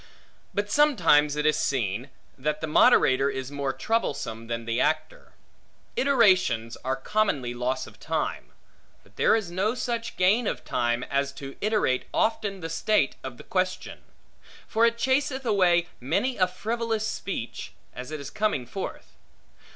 [0.51, 5.33] But sometimes it is seen, that the moderator is more troublesome, than the actor.
[5.95, 8.45] Iterations are commonly loss of time.
[9.03, 13.37] But there is no such gain of time, as to iterate often the state of
[13.37, 13.99] the question;
[14.67, 19.13] for it chaseth away many a frivolous speech, as it is coming forth.